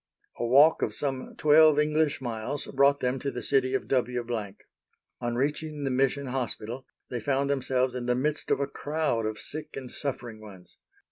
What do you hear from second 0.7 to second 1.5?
of some